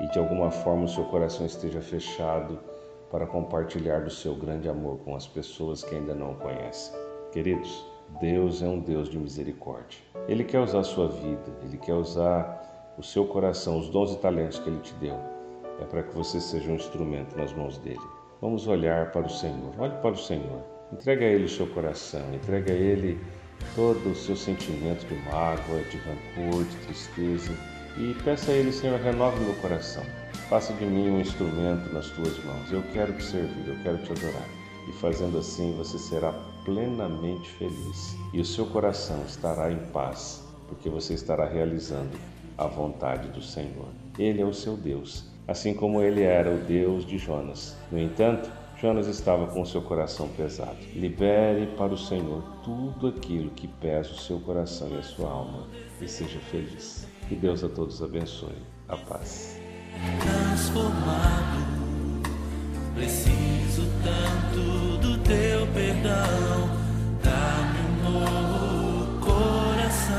e 0.02 0.08
de 0.08 0.20
alguma 0.20 0.50
forma 0.50 0.86
o 0.86 0.88
seu 0.88 1.04
coração 1.06 1.46
esteja 1.46 1.82
fechado 1.82 2.60
para 3.12 3.28
compartilhar 3.28 4.00
do 4.00 4.10
seu 4.10 4.36
grande 4.36 4.68
amor 4.68 5.00
com 5.00 5.16
as 5.16 5.28
pessoas 5.28 5.84
que 5.84 5.96
ainda 5.96 6.16
não 6.16 6.32
o 6.32 6.36
conhecem. 6.36 6.94
Queridos, 7.32 7.86
Deus 8.20 8.62
é 8.62 8.68
um 8.68 8.80
Deus 8.80 9.10
de 9.10 9.18
misericórdia. 9.18 10.00
Ele 10.28 10.44
quer 10.44 10.60
usar 10.60 10.80
a 10.80 10.84
sua 10.84 11.08
vida, 11.08 11.52
ele 11.64 11.78
quer 11.78 11.94
usar 11.94 12.94
o 12.98 13.04
seu 13.04 13.26
coração, 13.26 13.78
os 13.78 13.90
dons 13.90 14.14
e 14.14 14.18
talentos 14.18 14.60
que 14.60 14.70
ele 14.70 14.80
te 14.80 14.94
deu. 14.96 15.18
É 15.80 15.86
para 15.86 16.04
que 16.04 16.14
você 16.16 16.40
seja 16.40 16.72
um 16.72 16.76
instrumento 16.76 17.38
nas 17.38 17.54
mãos 17.54 17.78
dele. 17.78 18.00
Vamos 18.42 18.68
olhar 18.68 19.12
para 19.12 19.26
o 19.26 19.30
Senhor. 19.30 19.74
Olhe 19.78 19.96
para 20.02 20.12
o 20.12 20.18
Senhor. 20.18 20.64
Entrega 20.92 21.26
a 21.26 21.30
Ele 21.30 21.46
o 21.46 21.50
seu 21.50 21.68
coração. 21.68 22.22
Entrega 22.34 22.72
a 22.72 22.76
Ele 22.76 23.20
todo 23.76 24.10
o 24.10 24.16
seu 24.16 24.36
sentimento 24.36 25.06
de 25.06 25.16
mágoa, 25.30 25.82
de 25.90 25.98
rancor, 25.98 26.64
de 26.66 26.76
tristeza. 26.88 27.54
E 27.98 28.16
peça 28.24 28.52
a 28.52 28.56
Ele, 28.56 28.72
Senhor, 28.72 29.00
renove 29.00 29.40
meu 29.44 29.56
coração. 29.56 30.04
Faça 30.50 30.74
de 30.74 30.86
mim 30.86 31.10
um 31.10 31.22
instrumento 31.22 31.94
nas 31.94 32.08
tuas 32.10 32.44
mãos. 32.44 32.72
Eu 32.72 32.84
quero 32.94 33.14
te 33.14 33.24
servir, 33.24 33.68
eu 33.68 33.78
quero 33.84 33.98
te 34.00 34.12
adorar. 34.12 34.48
E 34.88 34.94
fazendo 34.94 35.38
assim, 35.38 35.76
você 35.78 35.98
será 35.98 36.34
plenamente 36.66 37.50
feliz. 37.52 38.16
E 38.34 38.42
o 38.42 38.46
seu 38.46 38.66
coração 38.66 39.24
estará 39.28 39.72
em 39.72 39.80
paz, 39.92 40.44
porque 40.68 40.90
você 40.90 41.14
estará 41.14 41.46
realizando 41.46 42.18
a 42.58 42.68
vontade 42.68 43.28
do 43.30 43.42
Senhor. 43.42 43.88
Ele 44.18 44.42
é 44.42 44.46
o 44.46 44.54
seu 44.54 44.76
Deus 44.76 45.32
assim 45.52 45.74
como 45.74 46.02
ele 46.02 46.22
era 46.22 46.50
o 46.50 46.58
Deus 46.58 47.06
de 47.06 47.18
Jonas. 47.18 47.76
No 47.92 48.00
entanto, 48.00 48.50
Jonas 48.80 49.08
estava 49.08 49.48
com 49.48 49.64
seu 49.66 49.82
coração 49.82 50.28
pesado. 50.30 50.78
Libere 50.96 51.68
para 51.78 51.94
o 51.94 51.98
Senhor 51.98 52.42
tudo 52.64 53.08
aquilo 53.08 53.52
que 53.52 53.68
pesa 53.68 54.12
o 54.12 54.18
seu 54.18 54.40
coração 54.40 54.90
e 54.92 54.98
a 54.98 55.04
sua 55.04 55.30
alma 55.30 55.68
e 56.02 56.08
seja 56.08 56.40
feliz. 56.40 57.08
Que 57.32 57.38
Deus 57.38 57.64
a 57.64 57.70
todos 57.70 58.04
abençoe. 58.04 58.58
A 58.90 58.98
paz. 58.98 59.58
Transformado, 60.20 61.62
preciso 62.94 63.84
tanto 64.04 64.98
do 64.98 65.18
teu 65.20 65.66
perdão. 65.68 66.70
Dá-me 67.24 67.80
um 67.88 68.12
novo 68.12 69.22
coração. 69.22 70.18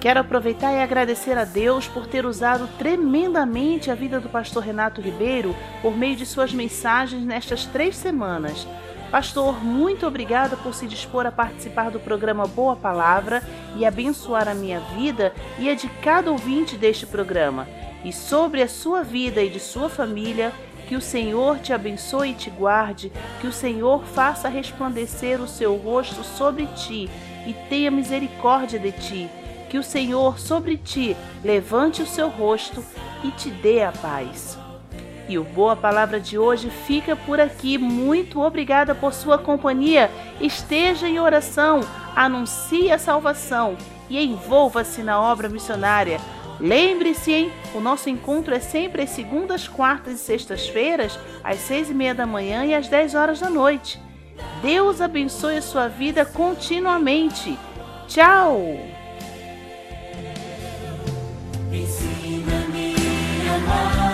Quero 0.00 0.20
aproveitar 0.20 0.72
e 0.72 0.80
agradecer 0.80 1.36
a 1.36 1.44
Deus 1.44 1.86
por 1.86 2.06
ter 2.06 2.24
usado 2.24 2.66
tremendamente 2.78 3.90
a 3.90 3.94
vida 3.94 4.18
do 4.18 4.30
pastor 4.30 4.62
Renato 4.62 5.02
Ribeiro 5.02 5.54
por 5.82 5.94
meio 5.94 6.16
de 6.16 6.24
suas 6.24 6.54
mensagens 6.54 7.22
nestas 7.22 7.66
três 7.66 7.96
semanas. 7.96 8.66
Pastor, 9.12 9.62
muito 9.62 10.06
obrigada 10.06 10.56
por 10.56 10.72
se 10.72 10.86
dispor 10.86 11.26
a 11.26 11.30
participar 11.30 11.90
do 11.90 12.00
programa 12.00 12.46
Boa 12.46 12.74
Palavra 12.74 13.42
e 13.76 13.84
abençoar 13.84 14.48
a 14.48 14.54
minha 14.54 14.80
vida 14.80 15.34
e 15.58 15.68
a 15.68 15.74
de 15.74 15.86
cada 16.02 16.32
ouvinte 16.32 16.78
deste 16.78 17.04
programa. 17.04 17.68
E 18.02 18.10
sobre 18.10 18.62
a 18.62 18.68
sua 18.68 19.02
vida 19.02 19.42
e 19.42 19.50
de 19.50 19.60
sua 19.60 19.90
família, 19.90 20.50
Que 20.88 20.96
o 20.96 21.00
Senhor 21.00 21.58
te 21.58 21.72
abençoe 21.72 22.30
e 22.30 22.34
te 22.34 22.50
guarde, 22.50 23.12
que 23.40 23.46
o 23.46 23.52
Senhor 23.52 24.02
faça 24.04 24.48
resplandecer 24.48 25.40
o 25.40 25.48
seu 25.48 25.76
rosto 25.76 26.24
sobre 26.24 26.66
ti 26.68 27.08
e 27.46 27.54
tenha 27.68 27.90
misericórdia 27.90 28.78
de 28.78 28.92
ti. 28.92 29.30
Que 29.70 29.78
o 29.78 29.82
Senhor 29.82 30.38
sobre 30.38 30.76
ti 30.76 31.16
levante 31.44 32.02
o 32.02 32.06
seu 32.06 32.28
rosto 32.28 32.84
e 33.22 33.30
te 33.30 33.48
dê 33.50 33.82
a 33.82 33.92
paz. 33.92 34.61
E 35.28 35.38
o 35.38 35.44
Boa 35.44 35.76
Palavra 35.76 36.20
de 36.20 36.38
hoje 36.38 36.68
fica 36.68 37.14
por 37.14 37.40
aqui. 37.40 37.78
Muito 37.78 38.40
obrigada 38.40 38.94
por 38.94 39.12
sua 39.12 39.38
companhia. 39.38 40.10
Esteja 40.40 41.08
em 41.08 41.18
oração, 41.18 41.80
anuncie 42.14 42.90
a 42.90 42.98
salvação 42.98 43.76
e 44.10 44.22
envolva-se 44.22 45.02
na 45.02 45.20
obra 45.20 45.48
missionária. 45.48 46.20
Lembre-se, 46.60 47.32
hein? 47.32 47.52
O 47.74 47.80
nosso 47.80 48.08
encontro 48.08 48.54
é 48.54 48.60
sempre 48.60 49.02
às 49.02 49.10
segundas, 49.10 49.66
quartas 49.66 50.14
e 50.14 50.18
sextas-feiras, 50.18 51.18
às 51.42 51.58
seis 51.58 51.90
e 51.90 51.94
meia 51.94 52.14
da 52.14 52.26
manhã 52.26 52.64
e 52.64 52.74
às 52.74 52.88
dez 52.88 53.14
horas 53.14 53.40
da 53.40 53.50
noite. 53.50 54.00
Deus 54.60 55.00
abençoe 55.00 55.56
a 55.56 55.62
sua 55.62 55.88
vida 55.88 56.24
continuamente. 56.24 57.58
Tchau! 58.06 58.78
Ensina-me 61.72 62.94
amar. 63.48 64.11